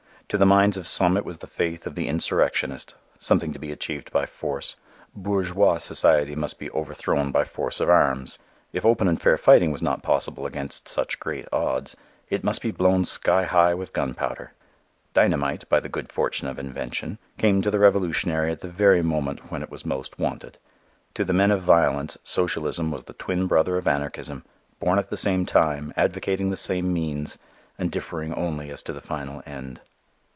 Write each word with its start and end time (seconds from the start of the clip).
To 0.31 0.37
the 0.37 0.45
minds 0.45 0.77
of 0.77 0.87
some 0.87 1.17
it 1.17 1.25
was 1.25 1.39
the 1.39 1.45
faith 1.47 1.85
of 1.85 1.95
the 1.95 2.07
insurrectionist, 2.07 2.95
something 3.19 3.51
to 3.51 3.59
be 3.59 3.69
achieved 3.73 4.13
by 4.13 4.25
force; 4.25 4.77
"bourgeois" 5.13 5.77
society 5.77 6.37
must 6.37 6.57
be 6.57 6.71
overthrown 6.71 7.33
by 7.33 7.43
force 7.43 7.81
of 7.81 7.89
arms; 7.89 8.39
if 8.71 8.85
open 8.85 9.09
and 9.09 9.19
fair 9.21 9.35
fighting 9.35 9.73
was 9.73 9.81
not 9.81 10.03
possible 10.03 10.45
against 10.45 10.87
such 10.87 11.19
great 11.19 11.49
odds, 11.51 11.97
it 12.29 12.45
must 12.45 12.61
be 12.61 12.71
blown 12.71 13.03
skyhigh 13.03 13.73
with 13.73 13.91
gunpowder. 13.91 14.53
Dynamite, 15.13 15.67
by 15.67 15.81
the 15.81 15.89
good 15.89 16.09
fortune 16.09 16.47
of 16.47 16.57
invention, 16.57 17.17
came 17.37 17.61
to 17.61 17.69
the 17.69 17.79
revolutionary 17.79 18.53
at 18.53 18.61
the 18.61 18.69
very 18.69 19.01
moment 19.01 19.51
when 19.51 19.61
it 19.61 19.69
was 19.69 19.85
most 19.85 20.17
wanted. 20.17 20.57
To 21.15 21.25
the 21.25 21.33
men 21.33 21.51
of 21.51 21.61
violence, 21.61 22.17
socialism 22.23 22.89
was 22.89 23.03
the 23.03 23.13
twin 23.19 23.47
brother 23.47 23.75
of 23.75 23.85
anarchism, 23.85 24.45
born 24.79 24.97
at 24.97 25.09
the 25.09 25.17
same 25.17 25.45
time, 25.45 25.91
advocating 25.97 26.51
the 26.51 26.55
same 26.55 26.93
means 26.93 27.37
and 27.77 27.91
differing 27.91 28.33
only 28.33 28.69
as 28.69 28.81
to 28.83 28.93
the 28.93 29.01
final 29.01 29.43
end. 29.45 29.81